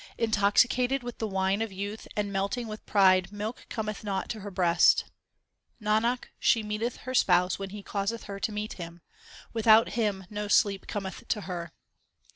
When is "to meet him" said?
8.39-9.01